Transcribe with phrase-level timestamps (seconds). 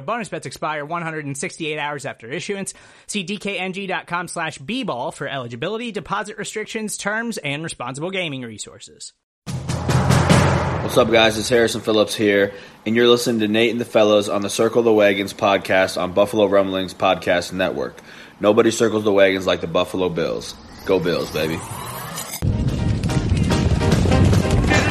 [0.00, 2.74] Bonus bets expire 168 hours after issuance.
[3.06, 9.12] See dkng.com slash bball for eligibility, deposit restrictions, terms, and responsible gaming resources.
[9.46, 11.38] What's up, guys?
[11.38, 12.52] It's Harrison Phillips here,
[12.84, 16.12] and you're listening to Nate and the Fellows on the Circle the Wagons podcast on
[16.14, 18.00] Buffalo Rumblings Podcast Network.
[18.40, 20.54] Nobody circles the wagons like the Buffalo Bills.
[20.86, 21.56] Go Bills, baby.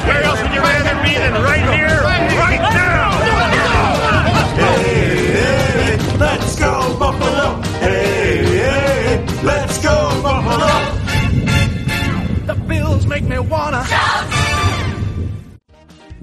[0.06, 2.19] Where else would you rather be than right here,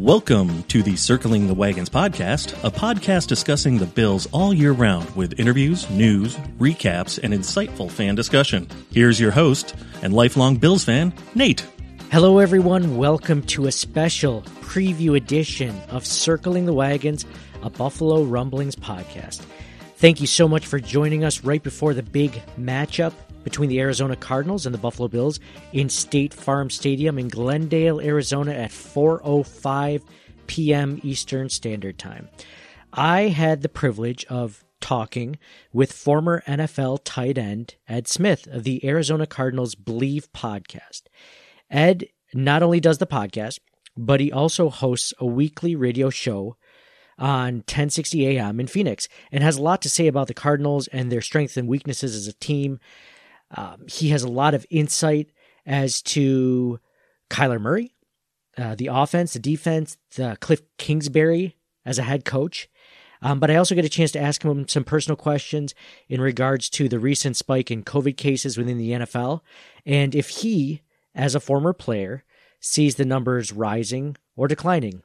[0.07, 5.11] Welcome to the Circling the Wagons podcast, a podcast discussing the Bills all year round
[5.17, 8.69] with interviews, news, recaps, and insightful fan discussion.
[8.93, 11.67] Here's your host and lifelong Bills fan, Nate.
[12.13, 12.97] Hello, everyone.
[12.97, 17.25] Welcome to a special preview edition of Circling the Wagons,
[17.65, 19.45] a Buffalo Rumblings podcast.
[19.97, 23.13] Thank you so much for joining us right before the big matchup
[23.47, 25.39] between the Arizona Cardinals and the Buffalo Bills
[25.73, 30.03] in State Farm Stadium in Glendale, Arizona at 4:05
[30.49, 31.01] p.m.
[31.05, 32.29] Eastern Standard Time.
[32.93, 35.39] I had the privilege of talking
[35.73, 41.03] with former NFL tight end Ed Smith of the Arizona Cardinals Believe podcast.
[41.71, 43.61] Ed not only does the podcast,
[43.97, 46.57] but he also hosts a weekly radio show
[47.17, 51.13] on 1060 AM in Phoenix and has a lot to say about the Cardinals and
[51.13, 52.81] their strengths and weaknesses as a team.
[53.51, 55.31] Um, he has a lot of insight
[55.65, 56.81] as to
[57.31, 57.95] Kyler Murray,
[58.57, 62.69] uh, the offense, the defense, the Cliff Kingsbury as a head coach.
[63.23, 65.75] Um, but I also get a chance to ask him some personal questions
[66.09, 69.41] in regards to the recent spike in COVID cases within the NFL
[69.87, 70.83] and if he,
[71.15, 72.25] as a former player,
[72.67, 75.03] sees the numbers rising or declining.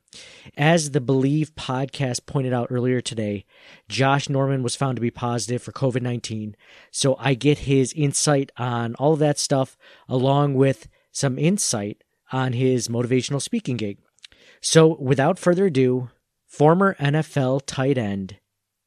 [0.58, 3.46] As the Believe podcast pointed out earlier today,
[3.88, 6.56] Josh Norman was found to be positive for COVID 19.
[6.90, 9.78] So I get his insight on all of that stuff,
[10.10, 14.00] along with some insight on his motivational speaking gig.
[14.60, 16.10] So without further ado,
[16.48, 18.38] former NFL tight end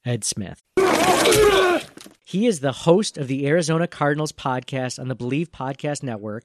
[0.05, 0.63] Ed Smith.
[2.27, 6.45] He is the host of the Arizona Cardinals podcast on the Believe Podcast Network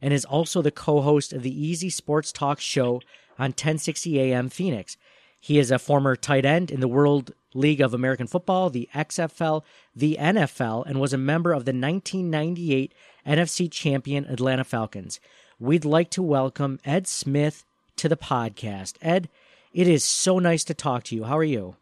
[0.00, 3.00] and is also the co host of the Easy Sports Talk show
[3.38, 4.96] on 1060 AM Phoenix.
[5.40, 9.62] He is a former tight end in the World League of American Football, the XFL,
[9.94, 12.92] the NFL, and was a member of the 1998
[13.26, 15.20] NFC champion Atlanta Falcons.
[15.58, 17.64] We'd like to welcome Ed Smith
[17.96, 18.94] to the podcast.
[19.00, 19.28] Ed,
[19.72, 21.24] it is so nice to talk to you.
[21.24, 21.76] How are you?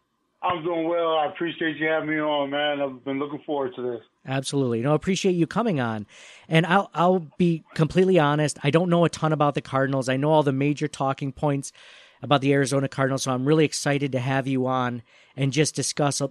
[0.47, 1.17] I'm doing well.
[1.17, 2.81] I appreciate you having me on, man.
[2.81, 4.01] I've been looking forward to this.
[4.25, 4.81] Absolutely.
[4.81, 6.07] No, I appreciate you coming on.
[6.47, 10.09] And I'll I'll be completely honest, I don't know a ton about the Cardinals.
[10.09, 11.71] I know all the major talking points
[12.21, 15.03] about the Arizona Cardinals, so I'm really excited to have you on
[15.35, 16.27] and just discuss uh,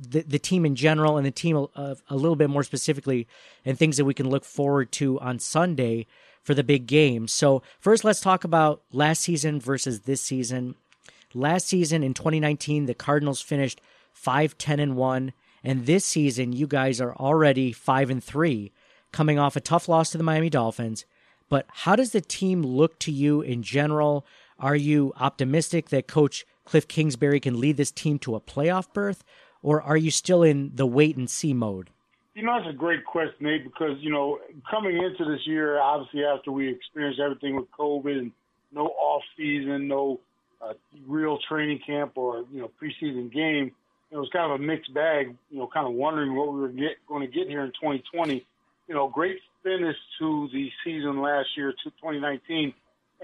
[0.00, 3.28] the the team in general and the team a, a little bit more specifically
[3.64, 6.06] and things that we can look forward to on Sunday
[6.42, 7.28] for the big game.
[7.28, 10.74] So, first let's talk about last season versus this season.
[11.34, 13.80] Last season in 2019, the Cardinals finished
[14.12, 15.32] 5 10 and 1.
[15.62, 18.72] And this season, you guys are already 5 and 3,
[19.12, 21.04] coming off a tough loss to the Miami Dolphins.
[21.48, 24.24] But how does the team look to you in general?
[24.58, 29.24] Are you optimistic that Coach Cliff Kingsbury can lead this team to a playoff berth?
[29.62, 31.90] Or are you still in the wait and see mode?
[32.34, 34.38] You know, that's a great question, Nate, because, you know,
[34.70, 38.32] coming into this year, obviously after we experienced everything with COVID and
[38.72, 40.20] no off season, no
[40.60, 40.74] uh,
[41.06, 43.72] real training camp or you know preseason game.
[44.10, 45.36] It was kind of a mixed bag.
[45.50, 48.44] You know, kind of wondering what we were get, going to get here in 2020.
[48.88, 52.74] You know, great finish to the season last year, to 2019,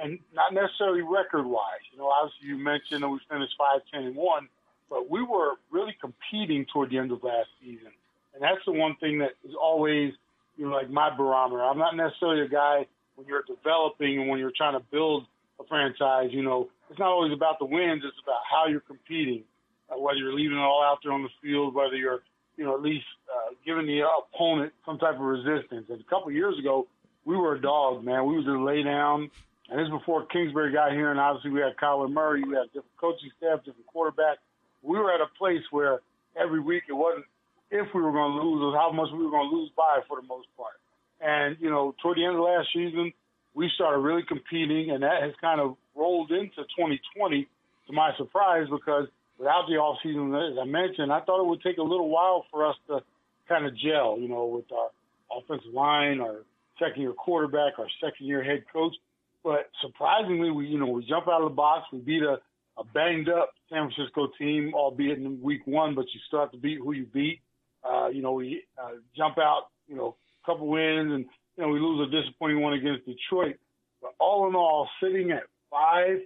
[0.03, 1.83] and not necessarily record wise.
[1.93, 4.49] You know, obviously you mentioned that we finished five, ten, and one,
[4.89, 7.91] but we were really competing toward the end of last season,
[8.35, 10.13] and that's the one thing that is always
[10.57, 11.65] you know like my barometer.
[11.65, 12.87] I'm not necessarily a guy
[13.17, 15.27] when you're developing and when you're trying to build
[15.59, 18.03] a franchise, you know, it's not always about the wins.
[18.05, 19.45] It's about how you're competing,
[19.91, 22.23] uh, whether you're leaving it all out there on the field, whether you're,
[22.57, 25.87] you know, at least uh, giving the opponent some type of resistance.
[25.89, 26.87] And a couple years ago,
[27.25, 28.27] we were a dog, man.
[28.27, 29.31] We was just lay down.
[29.69, 32.67] And this is before Kingsbury got here, and obviously we had Kyler Murray, we had
[32.67, 34.39] different coaching staff, different quarterback.
[34.83, 36.01] We were at a place where
[36.39, 37.25] every week it wasn't
[37.71, 40.01] if we were going to lose, was how much we were going to lose by
[40.07, 40.79] for the most part.
[41.21, 43.13] And you know, toward the end of last season,
[43.57, 47.49] we started really competing, and that has kind of rolled into 2020
[47.87, 49.09] to my surprise because
[49.39, 52.45] without the off season, as I mentioned, I thought it would take a little while
[52.51, 53.01] for us to
[53.49, 54.91] kind of gel, you know, with our
[55.39, 56.45] offensive line, our
[56.79, 58.95] second year quarterback, our second year head coach.
[59.43, 61.87] But surprisingly, we you know we jump out of the box.
[61.91, 62.37] We beat a,
[62.77, 66.59] a banged up San Francisco team, albeit in week one, but you still have to
[66.59, 67.41] beat who you beat.
[67.83, 71.25] Uh, you know, we uh, jump out, you know, a couple wins, and
[71.57, 73.57] you know we lose a disappointing one against Detroit.
[74.03, 76.19] But all in all, sitting at five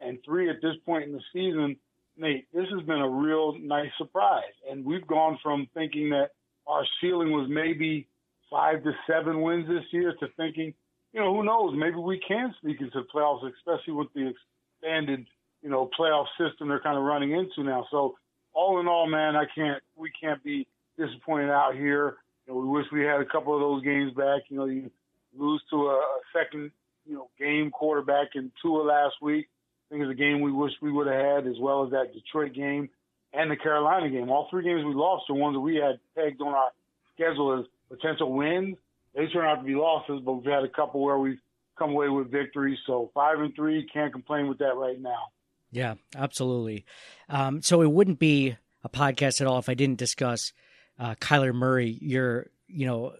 [0.00, 1.76] and three at this point in the season,
[2.16, 4.42] Nate, this has been a real nice surprise.
[4.68, 6.30] And we've gone from thinking that
[6.66, 8.08] our ceiling was maybe
[8.50, 10.74] five to seven wins this year to thinking,
[11.12, 11.74] you know, who knows?
[11.76, 14.32] Maybe we can sneak into the playoffs, especially with the
[14.80, 15.26] expanded,
[15.62, 17.86] you know, playoff system they're kind of running into now.
[17.90, 18.16] So
[18.52, 20.66] all in all, man, I can't, we can't be
[20.98, 22.16] disappointed out here.
[22.48, 24.42] Know, we wish we had a couple of those games back.
[24.48, 24.90] You know, you
[25.36, 26.70] lose to a, a second,
[27.06, 29.48] you know, game quarterback in Tua last week.
[29.86, 32.12] I think it's a game we wish we would have had, as well as that
[32.12, 32.90] Detroit game
[33.32, 34.30] and the Carolina game.
[34.30, 36.70] All three games we lost are ones that we had pegged on our
[37.14, 38.76] schedule as potential wins.
[39.14, 41.40] They turn out to be losses, but we've had a couple where we've
[41.78, 42.78] come away with victories.
[42.86, 45.28] So five and three, can't complain with that right now.
[45.70, 46.84] Yeah, absolutely.
[47.28, 50.52] Um, so it wouldn't be a podcast at all if I didn't discuss
[50.98, 53.12] uh, Kyler Murray, your you know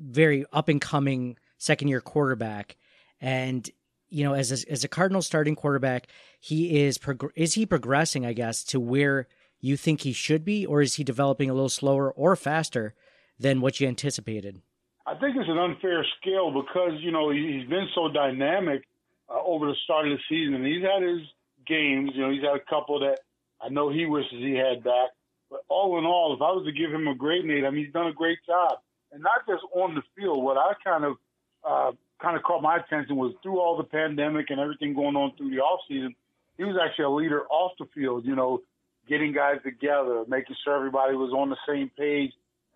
[0.00, 2.76] very up and coming second year quarterback,
[3.20, 3.68] and
[4.08, 6.06] you know as a, as a Cardinal starting quarterback,
[6.40, 6.98] he is
[7.34, 8.26] is he progressing?
[8.26, 9.28] I guess to where
[9.60, 12.94] you think he should be, or is he developing a little slower or faster
[13.38, 14.60] than what you anticipated?
[15.06, 18.82] I think it's an unfair scale because you know he's been so dynamic
[19.28, 20.64] uh, over the start of the season.
[20.64, 21.22] He's had his
[21.66, 22.10] games.
[22.14, 23.20] You know, he's had a couple that
[23.60, 25.10] I know he wishes he had back.
[25.52, 27.84] But all in all, if I was to give him a grade, Nate, I mean,
[27.84, 28.78] he's done a great job,
[29.12, 30.42] and not just on the field.
[30.42, 31.16] What I kind of
[31.62, 35.36] uh, kind of caught my attention was through all the pandemic and everything going on
[35.36, 36.14] through the off season,
[36.56, 38.24] he was actually a leader off the field.
[38.24, 38.62] You know,
[39.06, 42.32] getting guys together, making sure everybody was on the same page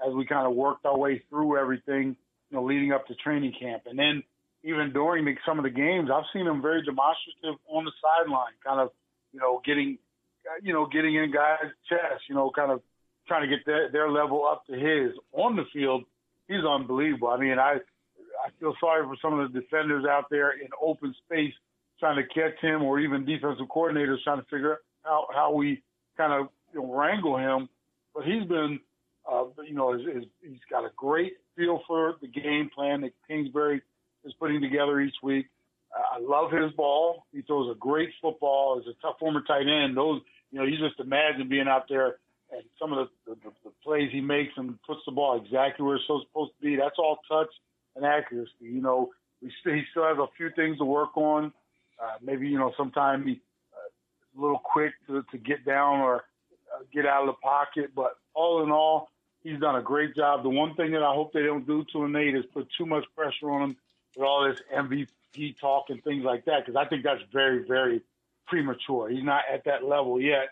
[0.07, 2.15] as we kind of worked our way through everything.
[2.51, 4.23] You know, leading up to training camp, and then
[4.63, 8.53] even during the, some of the games, I've seen him very demonstrative on the sideline,
[8.63, 8.91] kind of,
[9.33, 9.99] you know, getting
[10.63, 12.83] you know, getting in guys' chests, you know, kind of
[13.29, 15.13] trying to get their, their level up to his.
[15.33, 16.05] On the field,
[16.49, 17.29] he's unbelievable.
[17.29, 17.79] I mean, I
[18.45, 21.53] I feel sorry for some of the defenders out there in open space
[21.99, 25.83] trying to catch him, or even defensive coordinators trying to figure out how we
[26.17, 27.69] kind of you know, wrangle him.
[28.15, 28.81] But he's been,
[29.31, 33.13] uh, you know, is, is, he's got a great feel for the game plan that
[33.29, 33.83] Kingsbury
[34.25, 35.47] is putting together each week.
[35.97, 37.25] Uh, I love his ball.
[37.33, 38.79] He throws a great football.
[38.79, 40.21] As a tough former tight end, those
[40.57, 42.17] you know, you just imagine being out there
[42.51, 45.97] and some of the, the, the plays he makes and puts the ball exactly where
[45.97, 46.77] it's supposed to be.
[46.77, 47.51] That's all touch
[47.95, 48.53] and accuracy.
[48.61, 49.11] You know,
[49.43, 51.53] we still, he still has a few things to work on.
[52.03, 53.33] Uh, maybe you know, sometimes he
[53.75, 56.25] uh, a little quick to, to get down or
[56.75, 57.91] uh, get out of the pocket.
[57.95, 59.11] But all in all,
[59.43, 60.43] he's done a great job.
[60.43, 62.87] The one thing that I hope they don't do to him, Nate, is put too
[62.87, 63.77] much pressure on him
[64.17, 68.01] with all this MVP talk and things like that, because I think that's very, very
[68.47, 69.09] premature.
[69.09, 70.51] He's not at that level yet.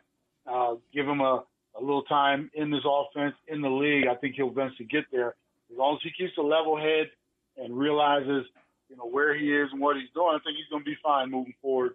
[0.51, 1.45] Uh, give him a,
[1.77, 4.07] a little time in this offense, in the league.
[4.07, 5.35] I think he'll eventually get there.
[5.71, 7.11] As long as he keeps a level head
[7.57, 8.45] and realizes,
[8.89, 10.97] you know, where he is and what he's doing, I think he's going to be
[11.03, 11.95] fine moving forward.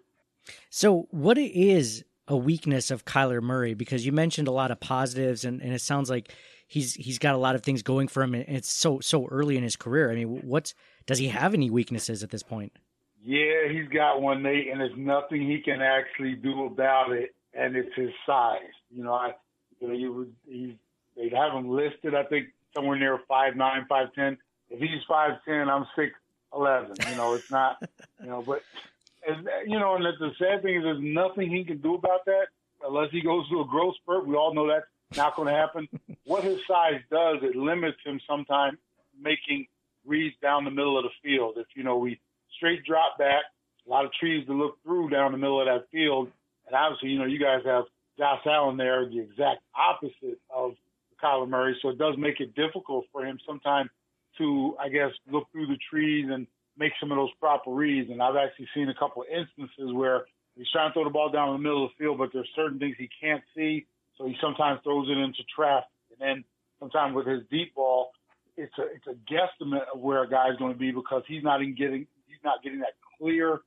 [0.70, 3.74] So, what is a weakness of Kyler Murray?
[3.74, 6.32] Because you mentioned a lot of positives, and, and it sounds like
[6.66, 8.34] he's he's got a lot of things going for him.
[8.34, 10.10] And it's so so early in his career.
[10.10, 10.74] I mean, what's
[11.06, 12.72] does he have any weaknesses at this point?
[13.22, 17.76] Yeah, he's got one, Nate, and there's nothing he can actually do about it, and
[17.76, 18.60] it's his size.
[18.90, 19.34] You know, I,
[19.78, 20.76] you know, you would, he,
[21.16, 24.38] they'd have him listed, I think, somewhere near five nine, five ten.
[24.70, 26.12] If he's five ten, I'm six
[26.54, 26.96] eleven.
[27.10, 27.82] You know, it's not,
[28.22, 28.62] you know, but,
[29.28, 32.46] and, you know, and the sad thing is, there's nothing he can do about that
[32.86, 34.26] unless he goes through a growth spurt.
[34.26, 34.86] We all know that's
[35.16, 35.88] not going to happen.
[36.24, 38.78] what his size does, it limits him sometimes
[39.20, 39.66] making
[40.06, 41.58] reads down the middle of the field.
[41.58, 42.18] If you know we
[42.56, 43.42] straight drop back,
[43.86, 46.28] a lot of trees to look through down the middle of that field.
[46.66, 47.84] And obviously, you know, you guys have
[48.18, 50.72] Josh Allen there, the exact opposite of
[51.22, 51.76] Kyler Murray.
[51.82, 53.90] So it does make it difficult for him sometimes
[54.38, 56.46] to, I guess, look through the trees and
[56.78, 58.10] make some of those proper reads.
[58.10, 60.24] And I've actually seen a couple of instances where
[60.56, 62.48] he's trying to throw the ball down in the middle of the field, but there's
[62.54, 65.88] certain things he can't see, so he sometimes throws it into traffic.
[66.10, 66.44] And then
[66.78, 68.10] sometimes with his deep ball,
[68.56, 71.62] it's a it's a guesstimate of where a guy's going to be because he's not
[71.62, 73.60] even getting he's not getting that clear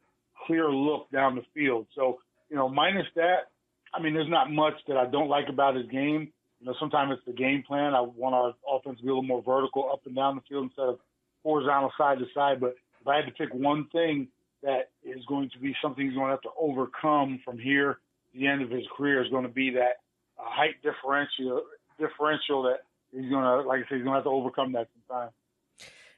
[0.47, 1.87] clear look down the field.
[1.95, 3.49] So you know, minus that,
[3.93, 6.31] I mean, there's not much that I don't like about his game.
[6.59, 7.93] You know, sometimes it's the game plan.
[7.93, 10.65] I want our offense to be a little more vertical up and down the field
[10.65, 10.99] instead of
[11.43, 12.59] horizontal side to side.
[12.59, 14.27] But if I had to pick one thing
[14.61, 17.99] that is going to be something he's going to have to overcome from here
[18.33, 20.01] the end of his career is going to be that
[20.39, 21.61] uh, height differential
[21.99, 22.79] differential that
[23.11, 25.29] he's going to, like I said, he's going to have to overcome that sometime.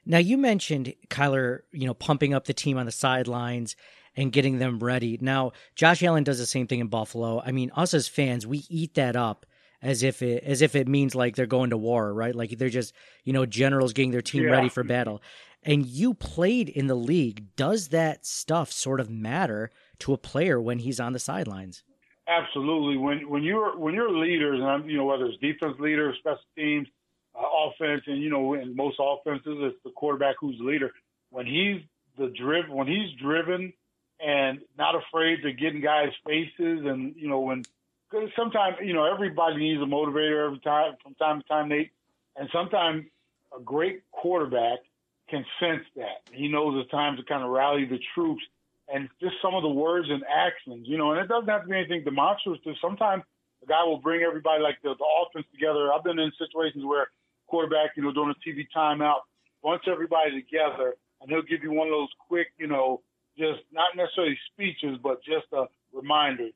[0.05, 3.75] Now you mentioned Kyler, you know, pumping up the team on the sidelines
[4.15, 5.17] and getting them ready.
[5.21, 7.41] Now Josh Allen does the same thing in Buffalo.
[7.45, 9.45] I mean, us as fans, we eat that up
[9.81, 12.35] as if it as if it means like they're going to war, right?
[12.35, 12.93] Like they're just
[13.23, 14.51] you know generals getting their team Yeah.
[14.51, 15.21] ready for battle.
[15.63, 17.55] And you played in the league.
[17.55, 21.83] Does that stuff sort of matter to a player when he's on the sidelines?
[22.27, 22.97] Absolutely.
[22.97, 26.39] When when you're when you're leaders, and I'm, you know whether it's defense leaders, special
[26.57, 26.87] teams,
[27.37, 30.91] uh, offense, and you know in most offenses it's the quarterback who's the leader.
[31.29, 31.81] When he's
[32.17, 33.73] the driv when he's driven
[34.25, 37.63] and not afraid to get in guys' faces, and you know when
[38.09, 41.91] because sometimes you know everybody needs a motivator every time from time to time, Nate,
[42.35, 43.05] and sometimes
[43.57, 44.79] a great quarterback
[45.29, 46.21] can sense that.
[46.31, 48.43] He knows it's time to kind of rally the troops
[48.87, 51.67] and just some of the words and actions, you know, and it doesn't have to
[51.67, 52.61] be anything demonstrative.
[52.79, 53.23] Sometimes
[53.63, 55.91] a guy will bring everybody like the, the offense together.
[55.91, 57.09] I've been in situations where
[57.55, 59.23] quarterback, you know, during a TV timeout,
[59.63, 63.01] bunch everybody together, and he'll give you one of those quick, you know,
[63.37, 66.49] just not necessarily speeches, but just a reminder.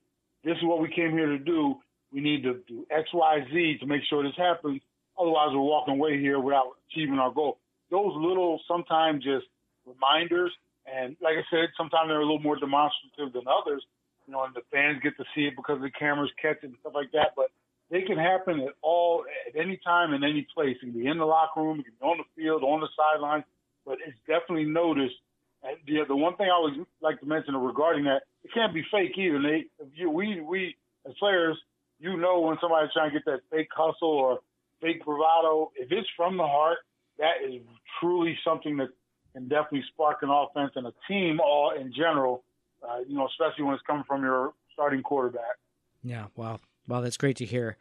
[0.44, 1.76] This is what we came here to do.
[2.12, 4.82] We need to do X, Y, Z to make sure this happens.
[5.18, 7.58] Otherwise, we're walking away here without achieving our goal.
[7.90, 9.46] Those little, sometimes just
[9.86, 10.52] reminders
[10.86, 13.84] and like I said, sometimes they're a little more demonstrative than others,
[14.26, 16.76] you know, and the fans get to see it because the cameras catch it and
[16.80, 17.36] stuff like that.
[17.36, 17.52] But
[17.90, 20.76] they can happen at all, at any time, in any place.
[20.76, 22.88] It can be in the locker room, it can be on the field, on the
[22.96, 23.44] sideline,
[23.84, 25.16] but it's definitely noticed.
[25.62, 28.82] And the, the one thing I always like to mention regarding that, it can't be
[28.90, 29.42] fake either.
[29.42, 31.58] They, you, we, we as players,
[31.98, 34.38] you know when somebody's trying to get that fake hustle or
[34.80, 35.70] fake bravado.
[35.76, 36.78] If it's from the heart,
[37.18, 37.60] that is
[38.00, 38.88] truly something that
[39.34, 42.42] can definitely spark an offense and a team all in general.
[42.82, 45.58] Uh, you know, especially when it's coming from your starting quarterback.
[46.02, 46.58] Yeah, wow.
[46.90, 47.76] Wow, that's great to hear.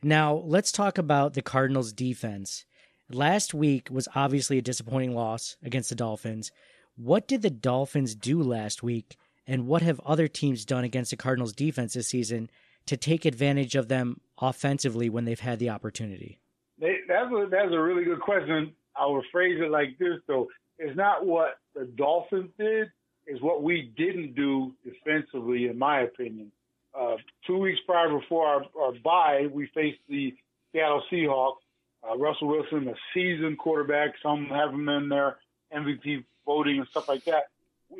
[0.00, 2.64] Now, let's talk about the Cardinals defense.
[3.10, 6.52] Last week was obviously a disappointing loss against the Dolphins.
[6.96, 11.16] What did the Dolphins do last week, and what have other teams done against the
[11.16, 12.48] Cardinals defense this season
[12.86, 16.38] to take advantage of them offensively when they've had the opportunity?
[16.78, 18.72] They, that's a, that's a really good question.
[18.96, 20.46] I would phrase it like this, though.
[20.78, 22.86] It's not what the Dolphins did,
[23.26, 26.52] it's what we didn't do defensively, in my opinion.
[26.98, 30.34] Uh, two weeks prior before our, our bye, we faced the
[30.72, 31.56] Seattle Seahawks.
[32.08, 35.38] Uh, Russell Wilson, a seasoned quarterback, some have him in their
[35.74, 37.44] MVP voting and stuff like that.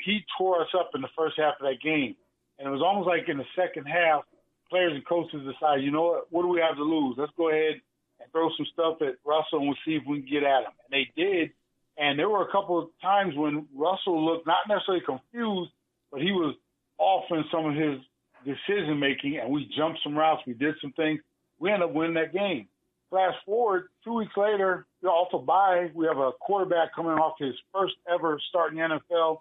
[0.01, 2.15] He tore us up in the first half of that game.
[2.59, 4.25] And it was almost like in the second half,
[4.71, 7.17] players and coaches decided, you know what, what do we have to lose?
[7.19, 7.81] Let's go ahead
[8.21, 10.73] and throw some stuff at Russell and we'll see if we can get at him.
[10.85, 11.51] And they did.
[11.97, 15.71] And there were a couple of times when Russell looked not necessarily confused,
[16.11, 16.55] but he was
[16.99, 18.01] off in some of his
[18.45, 20.43] decision making, and we jumped some routes.
[20.47, 21.21] We did some things.
[21.59, 22.69] We ended up winning that game.
[23.11, 27.13] Fast forward two weeks later, you know, off a bye, we have a quarterback coming
[27.13, 29.39] off his first ever start in the NFL.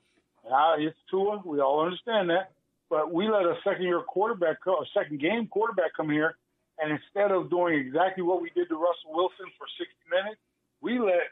[0.52, 1.42] I, it's Tua.
[1.46, 2.52] We all understand that.
[2.90, 6.36] But we let a second year quarterback, a second game quarterback come here,
[6.80, 10.40] and instead of doing exactly what we did to Russell Wilson for 60 minutes,
[10.82, 11.32] we let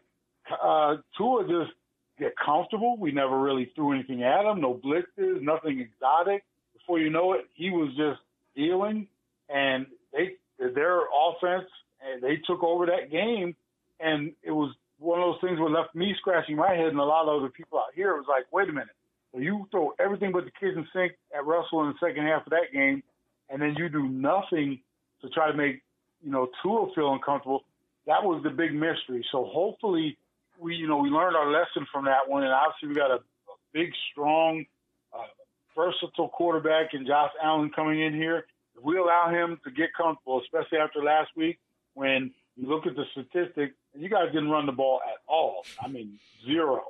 [0.64, 1.78] uh, Tua just
[2.18, 2.98] get comfortable.
[2.98, 6.44] We never really threw anything at him, no blitzes, nothing exotic.
[6.82, 8.20] Before you know it, he was just
[8.56, 9.08] dealing,
[9.50, 11.70] and they their offense
[12.02, 13.56] and they took over that game,
[14.00, 17.04] and it was one of those things that left me scratching my head and a
[17.04, 18.12] lot of other people out here.
[18.12, 18.96] It was like, wait a minute,
[19.32, 22.52] so you throw everything but the kitchen sink at Russell in the second half of
[22.52, 23.04] that game,
[23.50, 24.80] and then you do nothing
[25.22, 25.82] to try to make
[26.24, 27.64] you know Tua feel uncomfortable.
[28.08, 29.26] That was the big mystery.
[29.32, 30.18] So hopefully
[30.60, 33.16] we you know we learned our lesson from that one, and obviously we got a,
[33.16, 34.66] a big, strong,
[35.14, 35.28] uh,
[35.76, 38.46] versatile quarterback in Josh Allen coming in here.
[38.78, 41.60] If we allow him to get comfortable, especially after last week
[41.94, 45.64] when you look at the statistics, you guys didn't run the ball at all.
[45.84, 46.82] I mean zero,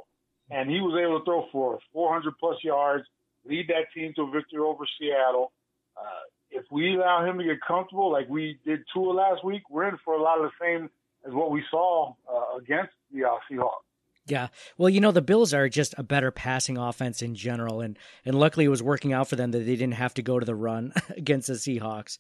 [0.50, 3.06] and he was able to throw for 400 plus yards,
[3.46, 5.52] lead that team to a victory over Seattle.
[5.98, 6.04] Uh,
[6.52, 9.98] if we allow him to get comfortable like we did Tua last week, we're in
[10.04, 10.90] for a lot of the same
[11.26, 13.86] as what we saw uh, against the uh, Seahawks.
[14.28, 14.48] Yeah.
[14.78, 17.82] Well, you know, the Bills are just a better passing offense in general.
[17.82, 20.40] And, and luckily it was working out for them that they didn't have to go
[20.40, 22.18] to the run against the Seahawks.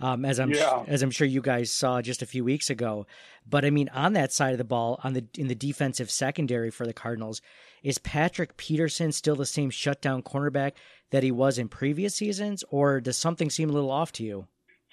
[0.00, 0.84] Um, as I'm Yeah.
[0.86, 3.06] as I'm sure you guys saw just a few weeks ago,
[3.48, 6.70] but I mean on that side of the ball, on the in the defensive secondary
[6.70, 7.40] for the Cardinals,
[7.82, 10.74] is Patrick Peterson still the same shutdown cornerback
[11.10, 14.46] that he was in previous seasons, or does something seem a little off to you?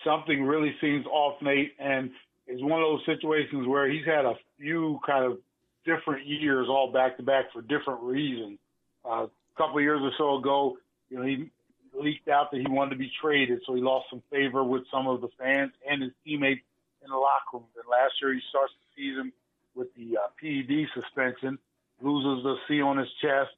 [0.04, 2.10] something really seems off, Nate, and
[2.48, 5.38] it's one of those situations where he's had a few kind of
[5.86, 8.60] different years all back to back for different reasons.
[9.06, 10.78] Uh, a couple of years or so ago,
[11.10, 11.50] you know, he
[11.94, 15.08] leaked out that he wanted to be traded, so he lost some favor with some
[15.08, 16.62] of the fans and his teammates
[17.04, 17.66] in the locker room.
[17.76, 19.32] And last year, he starts the season
[19.76, 21.58] with the uh, PED suspension,
[22.02, 23.52] loses the C on his chest,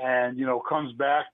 [0.00, 1.26] and you know comes back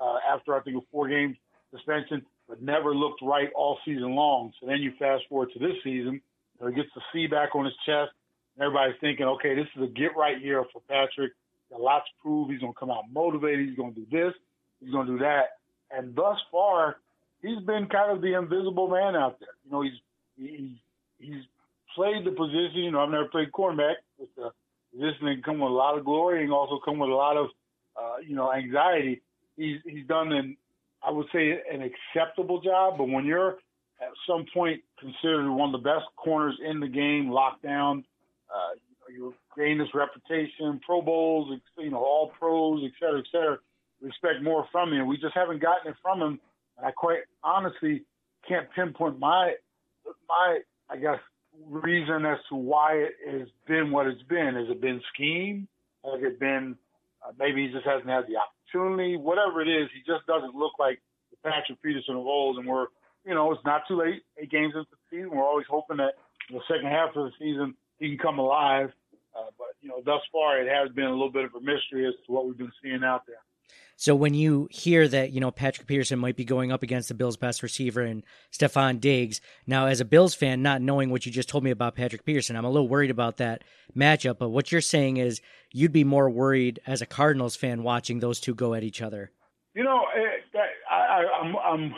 [0.00, 1.36] uh, after I think a four game
[1.70, 4.52] suspension, but never looked right all season long.
[4.60, 6.20] So then you fast forward to this season,
[6.62, 8.12] know, he gets the C back on his chest,
[8.60, 11.32] everybody's thinking, okay, this is a get right year for Patrick.
[11.70, 12.50] Got a to prove.
[12.50, 13.66] He's going to come out motivated.
[13.66, 14.34] He's going to do this.
[14.80, 15.58] He's going to do that.
[15.90, 16.96] And thus far,
[17.40, 19.48] he's been kind of the invisible man out there.
[19.64, 19.98] You know, he's
[20.36, 20.76] he's
[21.18, 21.42] he's
[21.94, 22.82] played the position.
[22.84, 24.50] You know, I've never played cornerback, but the
[24.92, 27.48] position can come with a lot of glory and also come with a lot of
[27.96, 29.22] uh, you know anxiety.
[29.56, 30.56] He's he's done an
[31.02, 33.58] I would say an acceptable job, but when you're
[34.00, 38.04] at some point considered one of the best corners in the game, locked down,
[38.54, 38.74] uh,
[39.12, 43.58] you gain this reputation, Pro Bowls, you know, All Pros, et cetera, et cetera.
[44.00, 45.06] We expect more from him.
[45.06, 46.40] We just haven't gotten it from him,
[46.76, 48.04] and I quite honestly
[48.48, 49.54] can't pinpoint my
[50.28, 50.58] my
[50.90, 51.18] I guess
[51.68, 54.54] reason as to why it has been what it's been.
[54.56, 55.68] Has it been scheme?
[56.04, 56.76] Has it been
[57.24, 59.16] uh, maybe he just hasn't had the opportunity?
[59.16, 62.58] Whatever it is, he just doesn't look like the Patrick Peterson of old.
[62.58, 62.86] And we're,
[63.24, 64.22] you know, it's not too late.
[64.38, 66.14] Eight games into the season, we're always hoping that
[66.50, 68.90] the second half of the season he can come alive.
[69.34, 72.06] Uh, but you know, thus far it has been a little bit of a mystery
[72.06, 73.36] as to what we've been seeing out there.
[73.96, 77.14] So when you hear that, you know, Patrick Peterson might be going up against the
[77.14, 81.30] Bills' best receiver and Stefon Diggs, now as a Bills fan, not knowing what you
[81.30, 83.62] just told me about Patrick Peterson, I'm a little worried about that
[83.96, 84.38] matchup.
[84.38, 85.40] But what you're saying is
[85.72, 89.30] you'd be more worried as a Cardinals fan watching those two go at each other.
[89.74, 90.02] You know,
[90.52, 91.94] that, I, I, I'm, I'm.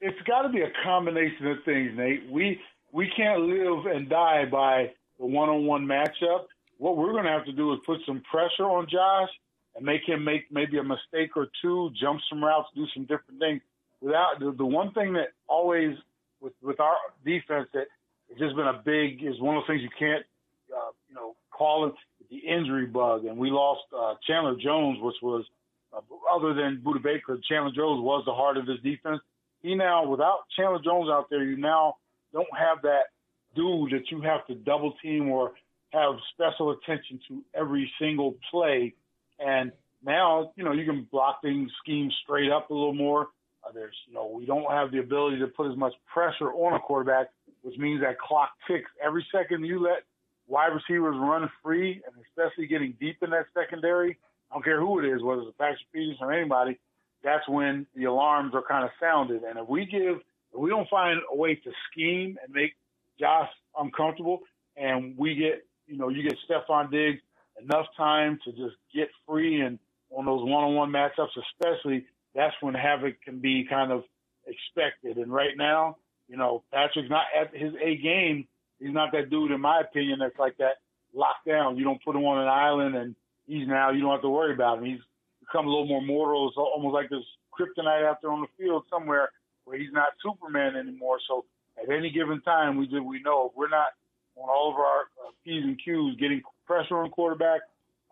[0.00, 2.30] It's got to be a combination of things, Nate.
[2.30, 2.60] We
[2.92, 6.44] we can't live and die by the one-on-one matchup.
[6.78, 9.30] What we're going to have to do is put some pressure on Josh
[9.74, 13.40] and make him make maybe a mistake or two, jump some routes, do some different
[13.40, 13.60] things.
[14.00, 15.96] Without the, the one thing that always
[16.40, 17.86] with with our defense that
[18.28, 20.24] has just been a big is one of those things you can't
[20.72, 21.94] uh, you know call it
[22.30, 23.24] the injury bug.
[23.24, 25.44] And we lost uh, Chandler Jones, which was
[25.92, 26.00] uh,
[26.32, 29.20] other than Budda Baker, Chandler Jones was the heart of this defense.
[29.62, 31.96] He now, without Chandler Jones out there, you now
[32.32, 33.10] don't have that
[33.58, 35.52] dude that you have to double team or
[35.92, 38.94] have special attention to every single play.
[39.38, 39.72] And
[40.04, 43.28] now, you know, you can block things, scheme straight up a little more.
[43.64, 46.74] Uh, there's, you know, we don't have the ability to put as much pressure on
[46.74, 47.28] a quarterback,
[47.62, 50.04] which means that clock ticks every second you let
[50.46, 54.16] wide receivers run free, and especially getting deep in that secondary.
[54.50, 56.78] I don't care who it is, whether it's a Patrick Peterson or anybody.
[57.22, 59.42] That's when the alarms are kind of sounded.
[59.42, 60.18] And if we give,
[60.54, 62.74] if we don't find a way to scheme and make
[63.18, 64.40] Josh uncomfortable,
[64.76, 67.20] and we get, you know, you get Stefon Diggs
[67.62, 69.78] enough time to just get free and
[70.10, 74.04] on those one-on-one matchups, especially, that's when havoc can be kind of
[74.46, 75.18] expected.
[75.18, 75.96] And right now,
[76.28, 78.46] you know, Patrick's not at his A game.
[78.78, 80.76] He's not that dude, in my opinion, that's like that
[81.14, 81.76] lockdown.
[81.76, 83.14] You don't put him on an island and
[83.46, 84.84] he's now, you don't have to worry about him.
[84.84, 85.00] He's
[85.40, 86.48] become a little more mortal.
[86.48, 89.30] It's almost like this kryptonite out there on the field somewhere
[89.64, 91.18] where he's not Superman anymore.
[91.26, 91.44] So
[91.82, 93.88] at any given time, we do, we know if we're not
[94.36, 97.60] on all of our uh, P's and Q's, getting pressure on quarterback,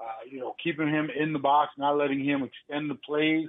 [0.01, 3.49] uh, you know, keeping him in the box, not letting him extend the plays,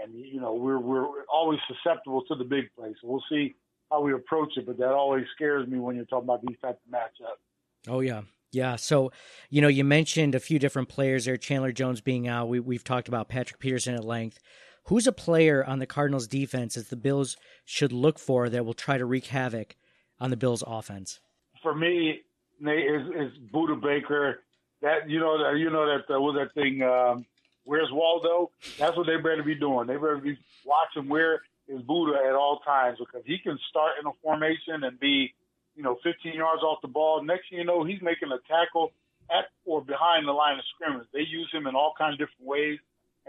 [0.00, 2.94] and you know, we're we're always susceptible to the big plays.
[3.00, 3.54] So we'll see
[3.90, 6.80] how we approach it, but that always scares me when you're talking about these types
[6.86, 7.90] of matchups.
[7.92, 8.22] Oh yeah.
[8.52, 8.76] Yeah.
[8.76, 9.12] So,
[9.50, 12.48] you know, you mentioned a few different players there, Chandler Jones being out.
[12.48, 14.38] We, we've talked about Patrick Peterson at length.
[14.86, 18.74] Who's a player on the Cardinals defense that the Bills should look for that will
[18.74, 19.76] try to wreak havoc
[20.20, 21.20] on the Bills offense?
[21.62, 22.20] For me,
[22.60, 24.40] Nate, is, is Budda Baker.
[24.82, 26.82] That you know that you know that uh, was that thing.
[26.82, 27.24] Um,
[27.64, 28.50] where's Waldo?
[28.78, 29.86] That's what they better be doing.
[29.86, 34.06] They better be watching where is Budda at all times because he can start in
[34.06, 35.34] a formation and be,
[35.74, 37.24] you know, 15 yards off the ball.
[37.24, 38.92] Next thing you know, he's making a tackle
[39.30, 41.08] at or behind the line of scrimmage.
[41.12, 42.78] They use him in all kinds of different ways,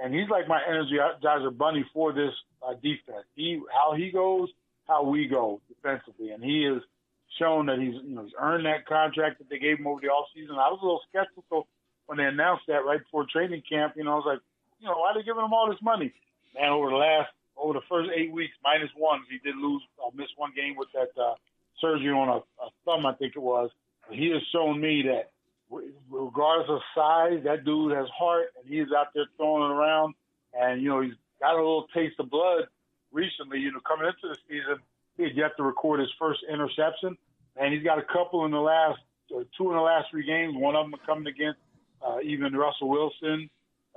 [0.01, 2.33] and he's like my energizer bunny for this
[2.65, 3.25] uh, defense.
[3.35, 4.49] He how he goes,
[4.87, 6.81] how we go defensively, and he is
[7.39, 10.07] shown that he's you know he's earned that contract that they gave him over the
[10.07, 10.51] offseason.
[10.51, 11.67] I was a little skeptical
[12.07, 14.39] when they announced that right before training camp, you know, I was like,
[14.79, 16.13] you know, why are they giving him all this money?
[16.55, 20.09] Man, over the last over the first eight weeks, minus one, he did lose, uh,
[20.15, 21.33] miss one game with that uh,
[21.81, 23.69] surgery on a, a thumb, I think it was.
[24.07, 25.31] But he has shown me that
[26.09, 30.15] regardless of size, that dude has heart, and he's out there throwing it around.
[30.53, 32.67] And you know, he's got a little taste of blood
[33.11, 33.59] recently.
[33.59, 34.77] You know, coming into the season,
[35.17, 37.17] he had yet to record his first interception,
[37.55, 38.99] and he's got a couple in the last
[39.35, 40.53] uh, two in the last three games.
[40.55, 41.59] One of them coming against
[42.05, 43.49] uh, even Russell Wilson.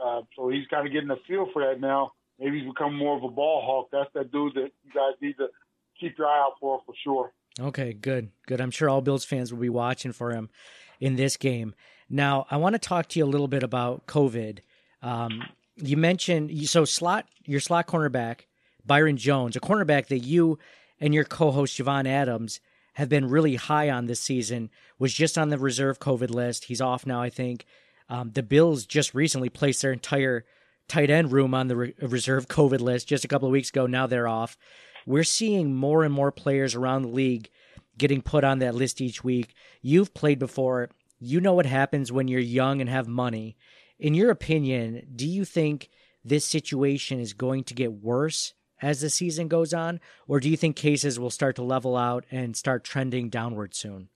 [0.02, 2.12] Uh, so he's kind of getting a feel for that now.
[2.38, 3.88] Maybe he's become more of a ball hawk.
[3.92, 5.48] That's that dude that you guys need to
[6.00, 7.33] keep your eye out for for sure.
[7.59, 8.61] Okay, good, good.
[8.61, 10.48] I'm sure all Bills fans will be watching for him
[11.00, 11.74] in this game.
[12.08, 14.60] Now, I want to talk to you a little bit about COVID.
[15.02, 15.42] Um,
[15.76, 18.40] you mentioned so slot your slot cornerback
[18.84, 20.58] Byron Jones, a cornerback that you
[21.00, 22.60] and your co-host Javon Adams
[22.94, 26.64] have been really high on this season, was just on the reserve COVID list.
[26.64, 27.64] He's off now, I think.
[28.08, 30.44] Um, the Bills just recently placed their entire
[30.88, 33.86] tight end room on the re- reserve COVID list just a couple of weeks ago.
[33.86, 34.58] Now they're off.
[35.06, 37.48] We're seeing more and more players around the league
[37.96, 39.55] getting put on that list each week.
[39.83, 40.90] You've played before.
[41.18, 43.57] You know what happens when you're young and have money.
[43.98, 45.90] In your opinion, do you think
[46.24, 50.57] this situation is going to get worse as the season goes on, or do you
[50.57, 54.09] think cases will start to level out and start trending downward soon?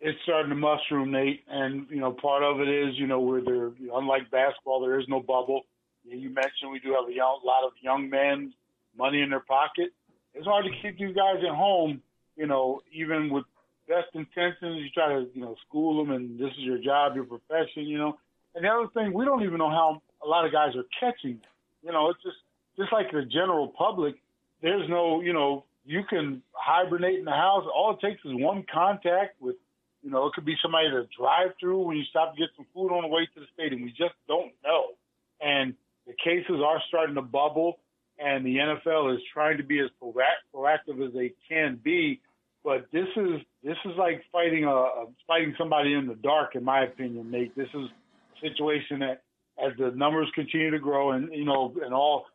[0.00, 3.40] It's starting to mushroom, Nate, and you know part of it is you know where
[3.40, 5.62] there, unlike basketball, there is no bubble.
[6.04, 8.52] You mentioned we do have a lot of young men,
[8.96, 9.90] money in their pocket.
[10.34, 12.02] It's hard to keep these guys at home,
[12.36, 13.44] you know, even with
[13.88, 14.82] best intentions.
[14.82, 17.98] You try to, you know, school them, and this is your job, your profession, you
[17.98, 18.18] know.
[18.54, 21.40] And the other thing, we don't even know how a lot of guys are catching.
[21.82, 22.36] You know, it's just
[22.76, 24.16] just like the general public.
[24.62, 27.64] There's no, you know, you can hibernate in the house.
[27.72, 29.56] All it takes is one contact with,
[30.02, 32.66] you know, it could be somebody to drive through when you stop to get some
[32.74, 33.82] food on the way to the stadium.
[33.82, 34.88] We just don't know.
[35.40, 35.74] And
[36.06, 37.78] the cases are starting to bubble,
[38.18, 42.20] and the NFL is trying to be as proactive as they can be.
[42.66, 46.82] But this is this is like fighting a fighting somebody in the dark, in my
[46.82, 47.54] opinion, Nate.
[47.54, 49.22] This is a situation that,
[49.64, 52.26] as the numbers continue to grow, and you know, and all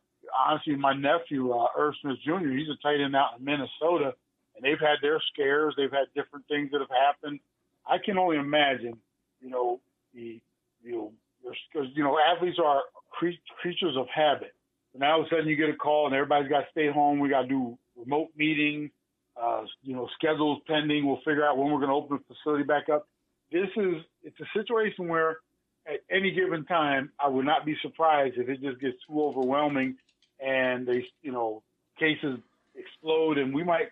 [0.48, 2.48] honestly, my nephew uh, Irv Smith Jr.
[2.48, 4.14] He's a tight end out in Minnesota,
[4.56, 5.74] and they've had their scares.
[5.76, 7.42] They've had different things that have happened.
[7.86, 8.98] I can only imagine,
[9.42, 9.82] you know,
[10.14, 10.40] the
[10.82, 11.12] you know,
[11.44, 14.54] because you know athletes are creatures of habit.
[14.94, 16.90] And now all of a sudden you get a call and everybody's got to stay
[16.90, 17.20] home.
[17.20, 18.92] We got to do remote meetings,
[19.42, 21.06] uh, you know, schedules pending.
[21.06, 23.08] We'll figure out when we're going to open the facility back up.
[23.52, 25.38] This is, it's a situation where
[25.88, 29.98] at any given time, I would not be surprised if it just gets too overwhelming
[30.40, 31.64] and they, you know,
[32.00, 32.40] cases
[32.76, 33.90] explode and we might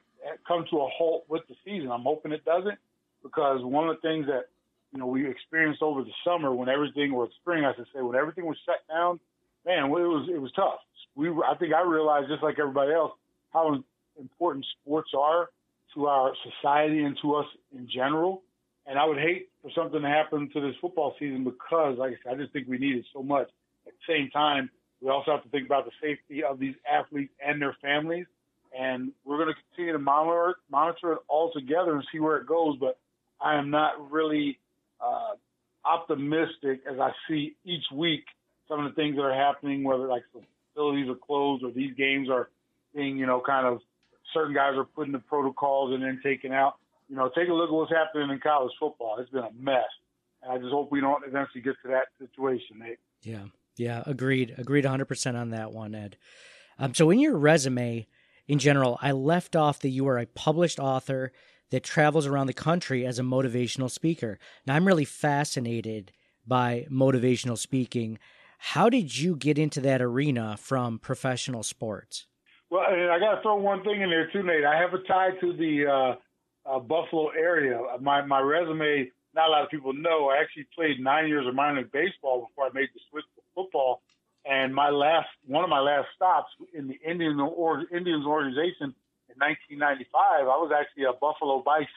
[0.47, 1.91] come to a halt with the season.
[1.91, 2.77] I'm hoping it doesn't
[3.23, 4.45] because one of the things that
[4.91, 8.15] you know, we experienced over the summer when everything, or spring, I should say, when
[8.15, 9.19] everything was shut down,
[9.65, 10.79] man, it was it was tough.
[11.15, 13.11] We, I think I realized just like everybody else
[13.51, 13.83] how
[14.19, 15.49] important sports are
[15.95, 18.43] to our society and to us in general.
[18.85, 22.17] And I would hate for something to happen to this football season because, like I
[22.23, 23.49] said, I just think we need it so much.
[23.85, 24.69] At the same time,
[25.01, 28.25] we also have to think about the safety of these athletes and their families.
[28.77, 32.45] And we're going to continue to monitor monitor it all together and see where it
[32.45, 32.77] goes.
[32.79, 32.97] But
[33.41, 34.59] I am not really
[35.01, 35.33] uh,
[35.85, 38.25] optimistic as I see each week
[38.67, 40.23] some of the things that are happening, whether like
[40.73, 42.49] facilities are closed or these games are
[42.95, 43.81] being, you know, kind of
[44.33, 46.75] certain guys are putting the protocols and then taking out.
[47.07, 49.17] You know, take a look at what's happening in college football.
[49.19, 49.83] It's been a mess.
[50.43, 52.99] And I just hope we don't eventually get to that situation, Nate.
[53.23, 53.45] Yeah.
[53.77, 54.03] Yeah.
[54.05, 54.53] Agreed.
[54.57, 56.17] Agreed 100% on that one, Ed.
[56.77, 58.07] Um, so in your resume,
[58.47, 61.31] in general, I left off that you are a published author
[61.71, 64.39] that travels around the country as a motivational speaker.
[64.65, 66.11] Now, I'm really fascinated
[66.47, 68.17] by motivational speaking.
[68.57, 72.25] How did you get into that arena from professional sports?
[72.69, 74.63] Well, I got to throw one thing in there too, Nate.
[74.63, 77.81] I have a tie to the uh, uh, Buffalo area.
[78.01, 79.11] My my resume.
[79.35, 80.29] Not a lot of people know.
[80.29, 83.41] I actually played nine years of minor league baseball before I made the switch to
[83.53, 84.01] football.
[84.43, 88.95] And my last, one of my last stops in the Indian or Indians organization
[89.29, 91.87] in 1995, I was actually a Buffalo Bison.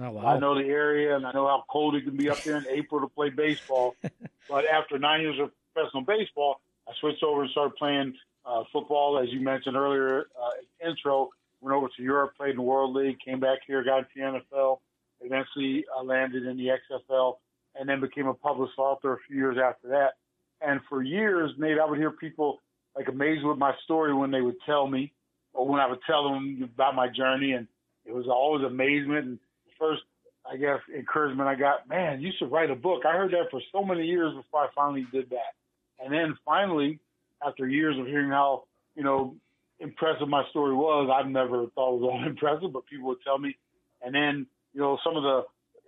[0.00, 0.26] Oh, wow.
[0.26, 2.66] I know the area and I know how cold it can be up there in
[2.68, 3.94] April to play baseball.
[4.48, 8.14] but after nine years of professional baseball, I switched over and started playing
[8.46, 11.30] uh, football, as you mentioned earlier, uh, intro.
[11.60, 14.20] Went over to Europe, played in the World League, came back here, got into the
[14.54, 14.80] NFL,
[15.22, 17.36] eventually uh, landed in the XFL,
[17.74, 20.14] and then became a published author a few years after that.
[20.60, 22.60] And for years, Nate, I would hear people
[22.94, 25.12] like amazed with my story when they would tell me
[25.54, 27.66] or when I would tell them about my journey, and
[28.04, 29.26] it was always amazement.
[29.26, 29.38] And
[29.78, 30.02] first,
[30.44, 33.04] I I guess, encouragement I got, man, you should write a book.
[33.06, 35.54] I heard that for so many years before I finally did that.
[35.98, 36.98] And then finally,
[37.46, 39.36] after years of hearing how, you know,
[39.80, 43.38] impressive my story was, I've never thought it was all impressive, but people would tell
[43.38, 43.56] me.
[44.02, 45.44] And then, you know, some of the,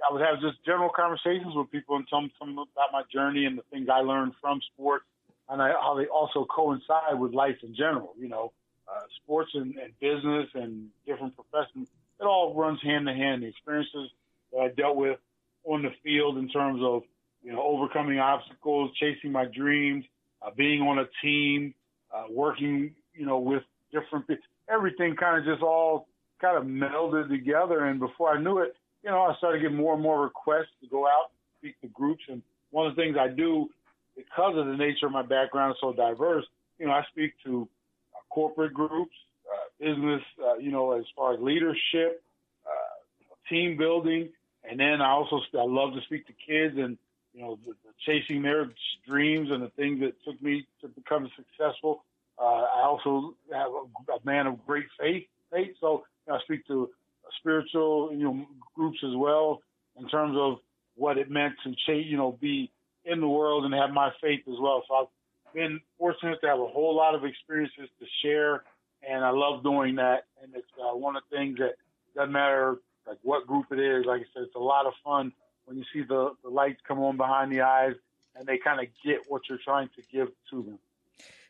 [0.08, 3.58] I would have just general conversations with people and tell them about my journey and
[3.58, 5.04] the things I learned from sports
[5.48, 8.52] and I, how they also coincide with life in general, you know,
[8.88, 11.88] uh, sports and, and business and different professions.
[12.20, 13.42] It all runs hand in hand.
[13.42, 14.10] The experiences
[14.52, 15.18] that I dealt with
[15.64, 17.02] on the field in terms of
[17.42, 20.04] you know overcoming obstacles, chasing my dreams,
[20.42, 21.74] uh, being on a team,
[22.14, 24.44] uh, working you know with different people.
[24.68, 26.08] everything kind of just all
[26.40, 27.84] kind of melded together.
[27.86, 30.88] And before I knew it, you know, I started getting more and more requests to
[30.88, 32.22] go out and speak to groups.
[32.28, 33.68] And one of the things I do
[34.16, 36.44] because of the nature of my background is so diverse,
[36.78, 37.68] you know, I speak to
[38.14, 39.14] uh, corporate groups,
[39.46, 42.22] uh, business, uh, you know, as far as leadership,
[42.66, 44.30] uh, team building,
[44.68, 46.98] and then I also I love to speak to kids and
[47.36, 48.70] you know the, the chasing their
[49.06, 52.02] dreams and the things that took me to become successful.
[52.38, 55.76] Uh, I also have a, a man of great faith, faith.
[55.80, 56.88] So you know, I speak to
[57.38, 59.60] spiritual you know groups as well
[59.98, 60.58] in terms of
[60.94, 62.70] what it meant to change, you know, be
[63.04, 64.82] in the world and have my faith as well.
[64.88, 68.64] So I've been fortunate to have a whole lot of experiences to share,
[69.06, 70.24] and I love doing that.
[70.42, 71.74] And it's uh, one of the things that
[72.14, 74.06] doesn't matter like what group it is.
[74.06, 75.32] Like I said, it's a lot of fun
[75.66, 77.94] when you see the, the lights come on behind the eyes
[78.34, 80.78] and they kind of get what you're trying to give to them.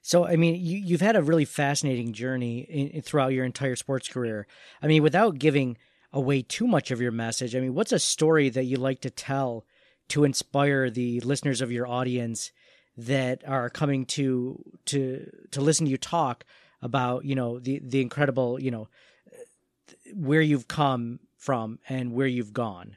[0.02, 4.09] So, I mean, you, you've had a really fascinating journey in, throughout your entire sports
[4.09, 4.46] career.
[4.81, 5.76] I mean, without giving
[6.12, 9.11] away too much of your message, I mean, what's a story that you like to
[9.11, 9.64] tell
[10.09, 12.52] to inspire the listeners of your audience
[12.96, 16.44] that are coming to to to listen to you talk
[16.81, 18.88] about, you know, the the incredible, you know,
[20.14, 22.96] where you've come from and where you've gone?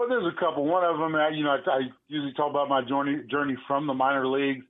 [0.00, 0.64] Well, there's a couple.
[0.64, 3.92] One of them, you know, I, I usually talk about my journey journey from the
[3.92, 4.64] minor leagues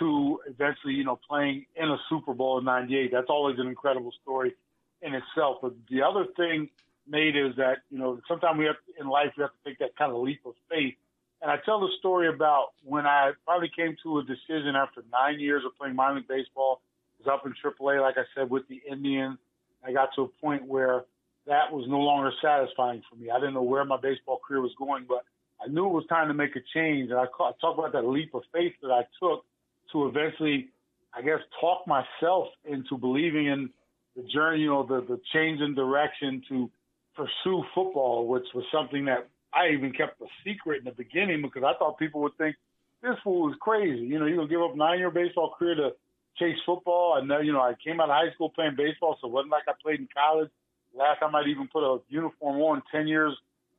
[0.00, 3.12] to eventually, you know, playing in a Super Bowl in '98.
[3.12, 4.56] That's always an incredible story
[5.00, 5.58] in itself.
[5.62, 6.68] But the other thing,
[7.06, 9.94] Nate, is that you know sometimes we have in life we have to take that
[9.94, 10.94] kind of leap of faith.
[11.42, 15.38] And I tell the story about when I finally came to a decision after nine
[15.38, 16.80] years of playing minor league baseball.
[17.24, 19.38] I was up in AAA, like I said, with the Indians.
[19.86, 21.04] I got to a point where
[21.46, 23.30] that was no longer satisfying for me.
[23.30, 25.24] I didn't know where my baseball career was going, but
[25.62, 27.10] I knew it was time to make a change.
[27.10, 29.44] And I, I talk about that leap of faith that I took
[29.92, 30.68] to eventually,
[31.14, 33.70] I guess, talk myself into believing in
[34.16, 36.70] the journey, you know, the, the change in direction to
[37.16, 41.62] pursue football, which was something that I even kept a secret in the beginning because
[41.64, 42.56] I thought people would think
[43.02, 44.04] this fool is crazy.
[44.04, 45.90] You know, you're going to give up nine year baseball career to
[46.38, 47.16] chase football.
[47.18, 49.64] And, you know, I came out of high school playing baseball, so it wasn't like
[49.68, 50.48] I played in college
[50.94, 53.36] last time I'd even put a uniform on 10 years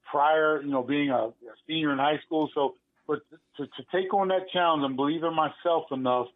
[0.09, 1.33] prior, you know, being a, a
[1.67, 2.49] senior in high school.
[2.53, 2.75] So,
[3.07, 3.19] but
[3.57, 6.27] to, to take on that challenge and believe in myself enough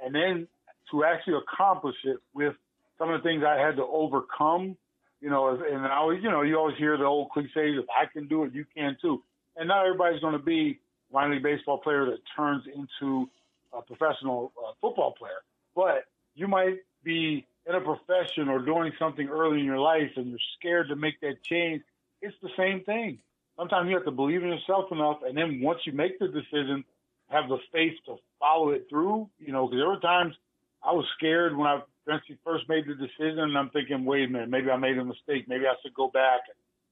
[0.00, 0.48] and then
[0.90, 2.54] to actually accomplish it with
[2.98, 4.76] some of the things I had to overcome,
[5.20, 8.06] you know, and I always, you know, you always hear the old cliches, if I
[8.12, 9.22] can do it, you can too.
[9.56, 10.78] And not everybody's going to be
[11.12, 13.28] minor league baseball player that turns into
[13.72, 15.42] a professional uh, football player,
[15.74, 20.28] but you might be in a profession or doing something early in your life and
[20.28, 21.82] you're scared to make that change,
[22.22, 23.18] it's the same thing.
[23.56, 26.84] Sometimes you have to believe in yourself enough, and then once you make the decision,
[27.28, 29.28] have the faith to follow it through.
[29.38, 30.34] You know, because there were times
[30.82, 34.28] I was scared when I eventually first made the decision, and I'm thinking, wait a
[34.28, 35.48] minute, maybe I made a mistake.
[35.48, 36.40] Maybe I should go back.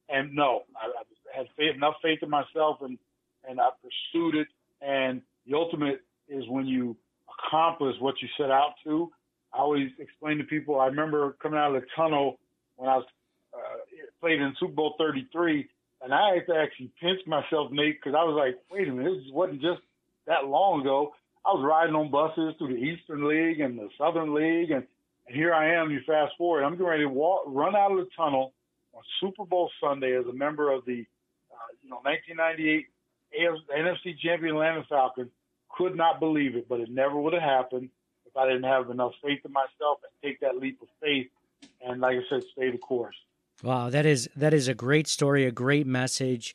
[0.08, 2.98] And, no, I, I had faith, enough faith in myself, and
[3.46, 4.48] and I pursued it.
[4.80, 6.96] And the ultimate is when you
[7.28, 9.12] accomplish what you set out to
[9.54, 10.80] I always explain to people.
[10.80, 12.38] I remember coming out of the tunnel
[12.76, 13.06] when I was
[13.54, 13.58] uh,
[14.20, 15.68] played in Super Bowl 33,
[16.02, 19.14] and I had to actually pinch myself, Nate, because I was like, wait a minute,
[19.14, 19.80] this wasn't just
[20.26, 21.12] that long ago.
[21.46, 24.84] I was riding on buses through the Eastern League and the Southern League, and,
[25.26, 25.90] and here I am.
[25.90, 28.54] You fast forward, I'm getting ready to walk, run out of the tunnel
[28.92, 31.04] on Super Bowl Sunday as a member of the,
[31.52, 32.86] uh, you know, 1998
[33.38, 35.30] NFC champion Atlanta Falcons.
[35.76, 37.90] Could not believe it, but it never would have happened
[38.34, 41.28] if I didn't have enough faith in myself and take that leap of faith
[41.80, 43.16] and like I said, stay the course.
[43.62, 46.54] Wow, that is that is a great story, a great message.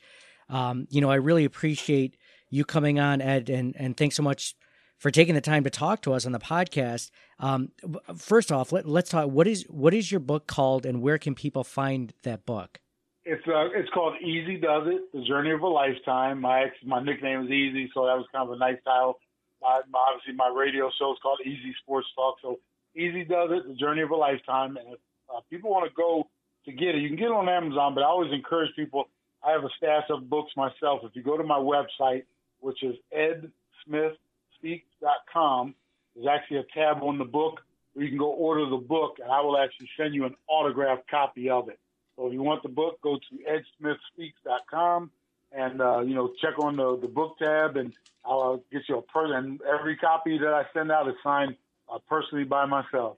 [0.49, 2.17] Um, you know, I really appreciate
[2.49, 4.55] you coming on, Ed, and and thanks so much
[4.97, 7.09] for taking the time to talk to us on the podcast.
[7.39, 7.71] Um,
[8.17, 9.29] first off, let, us talk.
[9.29, 12.79] What is what is your book called, and where can people find that book?
[13.23, 16.41] It's uh, it's called Easy Does It: The Journey of a Lifetime.
[16.41, 19.19] My my nickname is Easy, so that was kind of a nice title
[19.61, 22.37] my, my, obviously my radio show is called Easy Sports Talk.
[22.41, 22.59] So
[22.95, 24.77] Easy does it, the journey of a lifetime.
[24.77, 24.99] And if
[25.33, 26.27] uh, people want to go
[26.65, 27.95] to get it, you can get it on Amazon.
[27.95, 29.09] But I always encourage people
[29.43, 31.01] I have a stash of books myself.
[31.03, 32.23] If you go to my website,
[32.59, 35.75] which is edsmithspeaks.com,
[36.15, 37.61] there's actually a tab on the book
[37.93, 41.09] where you can go order the book, and I will actually send you an autographed
[41.09, 41.79] copy of it.
[42.15, 43.37] So if you want the book, go to
[43.81, 45.11] edsmithspeaks.com
[45.51, 47.93] and uh, you know check on the the book tab, and
[48.25, 49.61] I'll get you a present.
[49.67, 51.55] Every copy that I send out is signed
[51.91, 53.17] uh, personally by myself.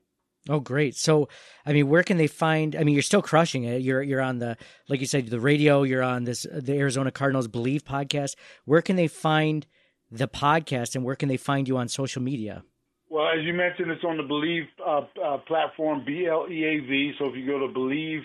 [0.50, 0.96] Oh, great!
[0.96, 1.30] So,
[1.67, 2.76] I mean, where can they find?
[2.76, 3.82] I mean, you're still crushing it.
[3.84, 4.58] You're you're on the
[4.89, 5.84] like you said, the radio.
[5.84, 8.36] You're on this the Arizona Cardinals Bleav podcast.
[8.65, 9.67] Where can they find
[10.10, 12.63] the podcast, and where can they find you on social media?
[13.10, 16.80] Well, as you mentioned, it's on the Bleav uh, uh, platform, B L E A
[16.80, 17.13] V.
[17.20, 18.22] So if you go to Bleav,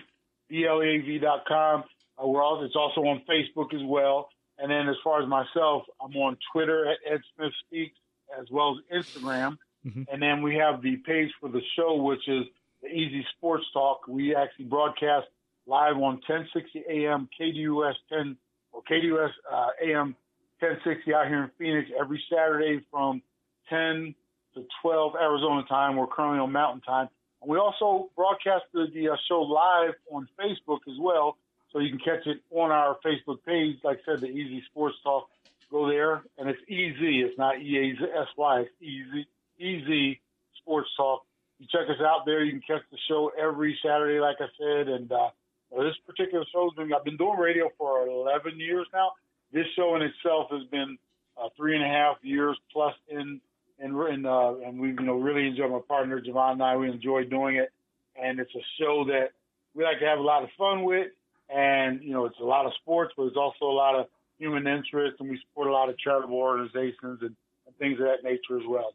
[0.49, 1.85] B L E A V dot com,
[2.23, 4.29] uh, we're also it's also on Facebook as well.
[4.59, 7.99] And then as far as myself, I'm on Twitter at Ed Smith Speaks
[8.39, 9.59] as well as Instagram.
[9.87, 10.03] Mm-hmm.
[10.11, 12.45] And then we have the page for the show, which is
[12.83, 14.09] the Easy Sports Talk.
[14.09, 15.27] We actually broadcast
[15.67, 18.37] live on 1060 AM KDUS 10
[18.73, 20.17] or KDUS uh, AM
[20.61, 23.23] 1060 out here in Phoenix every Saturday from
[23.69, 24.15] 10
[24.55, 25.97] to 12 Arizona time.
[25.97, 27.09] We're currently on Mountain Time.
[27.43, 31.37] And we also broadcast the, the uh, show live on Facebook as well,
[31.77, 33.77] so you can catch it on our Facebook page.
[33.85, 35.29] Like I said, the Easy Sports Talk.
[35.69, 37.23] Go there, and it's easy.
[37.23, 38.61] It's not E A S Y.
[38.61, 39.27] It's easy
[39.59, 40.21] easy
[40.59, 41.25] sports talk.
[41.59, 42.45] You check us out there.
[42.45, 44.89] You can catch the show every Saturday, like I said.
[44.89, 45.31] And uh,
[45.77, 46.45] this particular
[46.77, 49.13] been, I've been doing radio for 11 years now.
[49.53, 50.99] This show in itself has been
[51.41, 53.41] uh, three and a half years plus in,
[53.79, 56.91] in, in uh, and we, you know, really enjoy my partner, Javon and I, we
[56.91, 57.73] enjoy doing it.
[58.21, 59.33] And it's a show that
[59.75, 61.09] we like to have a lot of fun with.
[61.49, 64.07] And, you know, it's a lot of sports, but it's also a lot of
[64.39, 65.17] human interest.
[65.21, 68.67] And we support a lot of charitable organizations and, and things of that nature as
[68.69, 68.93] well.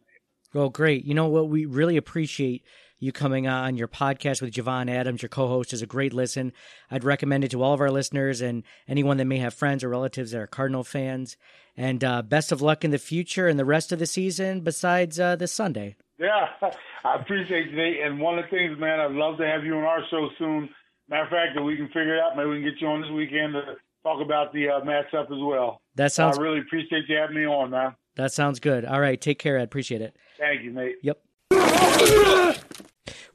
[0.54, 1.06] Well, great.
[1.06, 1.48] You know what?
[1.48, 2.64] We really appreciate
[3.00, 6.54] you coming on your podcast with Javon Adams, your co-host, is a great listen.
[6.90, 9.90] I'd recommend it to all of our listeners and anyone that may have friends or
[9.90, 11.36] relatives that are Cardinal fans.
[11.76, 14.60] And uh, best of luck in the future and the rest of the season.
[14.60, 15.96] Besides uh, this Sunday.
[16.20, 16.48] Yeah,
[17.04, 18.02] I appreciate it, Nate.
[18.02, 20.70] And one of the things, man, I'd love to have you on our show soon.
[21.12, 22.38] Matter of fact, that we can figure it out.
[22.38, 25.43] Maybe we can get you on this weekend to talk about the uh, matchup as
[25.43, 25.82] well.
[25.95, 26.39] That sounds.
[26.39, 27.95] I really appreciate you having me on, man.
[28.15, 28.86] That sounds good.
[28.86, 29.60] All right, take care.
[29.60, 30.15] I appreciate it.
[30.39, 30.95] Thank you, mate.
[31.04, 31.21] Yep.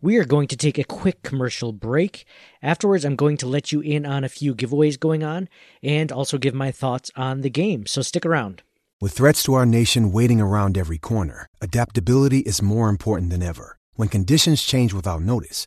[0.00, 2.24] We are going to take a quick commercial break.
[2.62, 5.48] Afterwards, I'm going to let you in on a few giveaways going on
[5.82, 7.86] and also give my thoughts on the game.
[7.86, 8.62] So stick around.
[9.00, 13.76] With threats to our nation waiting around every corner, adaptability is more important than ever.
[13.94, 15.66] When conditions change without notice,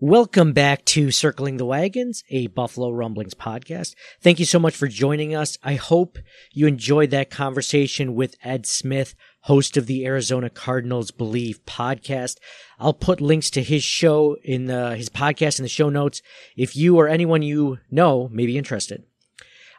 [0.00, 3.96] Welcome back to Circling the Wagons, a Buffalo Rumblings podcast.
[4.20, 5.58] Thank you so much for joining us.
[5.64, 6.18] I hope
[6.52, 12.36] you enjoyed that conversation with Ed Smith, host of the Arizona Cardinals Bleav podcast.
[12.78, 16.22] I'll put links to his show in the, his podcast in the show notes
[16.56, 19.02] if you or anyone you know may be interested.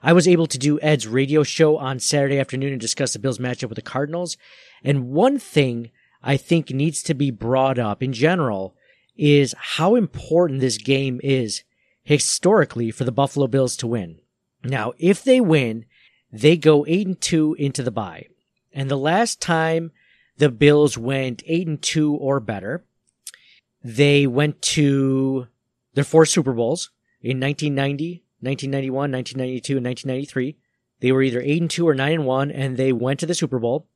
[0.04, 3.40] I was able to do Ed's radio show on Saturday afternoon and discuss the Bills
[3.40, 4.36] matchup with the Cardinals.
[4.84, 8.76] And one thing I think needs to be brought up in general
[9.20, 11.64] is how important this game is
[12.04, 14.20] historically for the Buffalo Bills to win.
[14.64, 15.86] Now, if they win,
[16.32, 18.28] they go 8 and 2 into the bye.
[18.74, 19.92] And the last time
[20.38, 22.86] the Bills went 8 and 2 or better,
[23.84, 25.48] they went to
[25.96, 26.90] their four Super Bowls
[27.22, 30.58] in 1990, 1991, 1992, and 1993.
[31.02, 33.36] They were either 8 and 2 or 9 and 1 and they went to the
[33.36, 33.88] Super Bowl.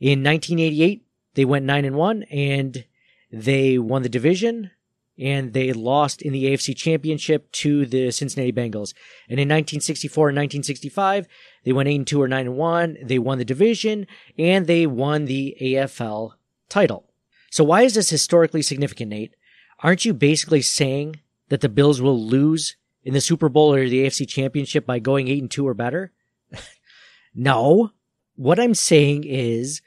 [0.00, 1.04] In 1988,
[1.34, 2.84] they went 9 and 1 and
[3.32, 4.70] they won the division
[5.18, 8.94] and they lost in the AFC championship to the Cincinnati Bengals.
[9.28, 11.26] And in 1964 and 1965,
[11.64, 12.96] they went 8 and 2 or 9 and 1.
[13.02, 14.06] They won the division
[14.38, 16.32] and they won the AFL
[16.68, 17.08] title.
[17.50, 19.34] So why is this historically significant, Nate?
[19.80, 24.06] Aren't you basically saying that the Bills will lose in the Super Bowl or the
[24.06, 26.12] AFC championship by going 8 and 2 or better?
[27.34, 27.90] no.
[28.36, 29.82] What I'm saying is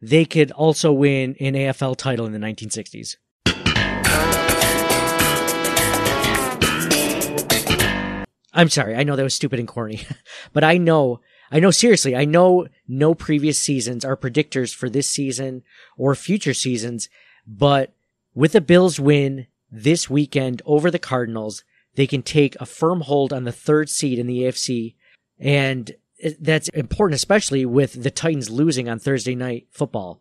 [0.00, 3.16] they could also win an AFL title in the 1960s.
[8.52, 8.96] I'm sorry.
[8.96, 10.02] I know that was stupid and corny,
[10.52, 11.20] but I know,
[11.52, 15.62] I know seriously, I know no previous seasons are predictors for this season
[15.96, 17.08] or future seasons,
[17.46, 17.92] but
[18.34, 21.62] with the Bills win this weekend over the Cardinals,
[21.94, 24.94] they can take a firm hold on the third seed in the AFC.
[25.38, 25.92] And
[26.40, 30.20] that's important, especially with the Titans losing on Thursday night football.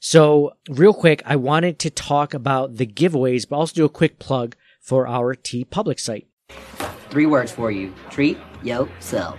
[0.00, 4.18] So real quick, I wanted to talk about the giveaways, but also do a quick
[4.18, 6.26] plug for our TeePublic site.
[7.10, 7.94] Three words for you.
[8.10, 9.38] Treat yourself.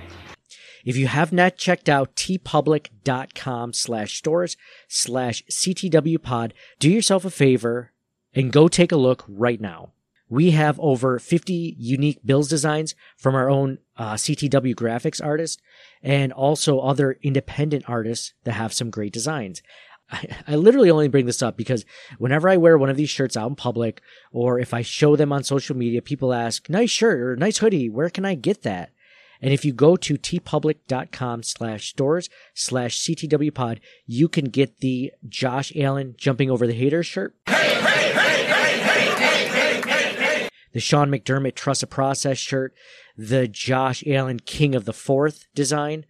[0.83, 4.55] If you have not checked out teepublic.com slash stores
[4.87, 7.91] slash ctwpod, do yourself a favor
[8.33, 9.93] and go take a look right now.
[10.35, 15.61] We have over 50 unique Bills designs from our own uh, CTW graphics artist
[16.03, 19.61] and also other independent artists that have some great designs.
[20.45, 21.85] I, literally only bring this up because
[22.17, 24.01] whenever I wear one of these shirts out in public
[24.33, 27.89] or if I show them on social media, people ask, nice shirt or nice hoodie.
[27.89, 28.91] Where can I get that?
[29.41, 35.13] And if you go to teepublic.com slash stores slash CTW pod, you can get the
[35.29, 37.35] Josh Allen jumping over the haters shirt.
[40.75, 42.75] The Sean McDermott Trust a Process shirt,
[43.17, 46.05] the Josh Allen King of the Fourth design.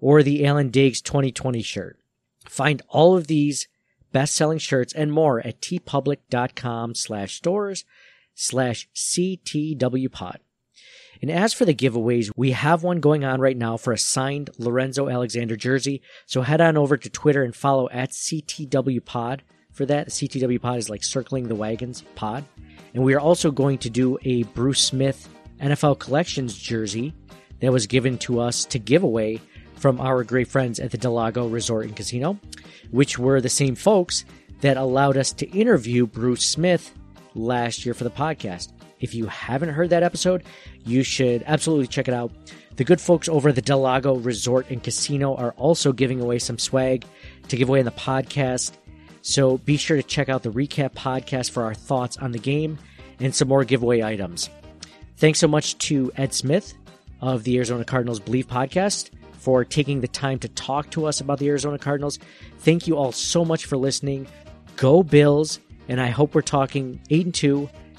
[0.00, 1.96] Or the Allen Diggs 2020 shirt.
[2.48, 3.68] Find all of these
[4.10, 7.84] best-selling shirts and more at teepublic.com slash stores
[8.34, 10.38] slash ctwpod.
[11.22, 14.50] And as for the giveaways, we have one going on right now for a signed
[14.58, 16.02] Lorenzo Alexander jersey.
[16.26, 20.08] So head on over to Twitter and follow at CTWPod for that.
[20.08, 22.44] CTW Pod is like circling the wagons pod.
[22.92, 25.28] And we are also going to do a Bruce Smith
[25.60, 27.14] NFL Collections jersey
[27.60, 29.40] that was given to us to give away
[29.76, 32.38] from our great friends at the Del Lago Resort and Casino,
[32.90, 34.24] which were the same folks
[34.60, 36.92] that allowed us to interview Bruce Smith
[37.34, 38.72] last year for the podcast.
[39.02, 40.44] If you haven't heard that episode,
[40.86, 42.32] you should absolutely check it out.
[42.76, 46.38] The good folks over at the Del Lago Resort and Casino are also giving away
[46.38, 47.04] some swag
[47.48, 48.72] to give away in the podcast.
[49.20, 52.78] So be sure to check out the recap podcast for our thoughts on the game
[53.20, 54.48] and some more giveaway items.
[55.16, 56.72] Thanks so much to Ed Smith
[57.20, 61.38] of the Arizona Cardinals Bleav podcast for taking the time to talk to us about
[61.40, 62.18] the Arizona Cardinals.
[62.60, 64.28] Thank you all so much for listening.
[64.76, 67.68] Go Bills, and I hope we're talking 8 and 2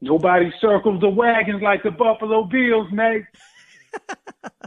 [0.00, 3.24] Nobody circles the wagons like the Buffalo Bills, Nate.